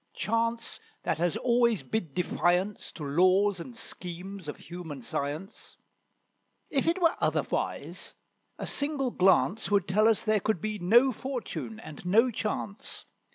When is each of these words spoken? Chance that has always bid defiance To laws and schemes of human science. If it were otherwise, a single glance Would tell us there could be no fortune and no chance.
Chance 0.15 0.79
that 1.03 1.19
has 1.19 1.37
always 1.37 1.83
bid 1.83 2.15
defiance 2.15 2.91
To 2.93 3.03
laws 3.05 3.59
and 3.59 3.77
schemes 3.77 4.47
of 4.47 4.57
human 4.57 5.03
science. 5.03 5.77
If 6.71 6.87
it 6.87 6.99
were 6.99 7.15
otherwise, 7.21 8.15
a 8.57 8.65
single 8.65 9.11
glance 9.11 9.69
Would 9.69 9.87
tell 9.87 10.07
us 10.07 10.23
there 10.23 10.39
could 10.39 10.59
be 10.59 10.79
no 10.79 11.11
fortune 11.11 11.79
and 11.79 12.03
no 12.03 12.31
chance. 12.31 13.05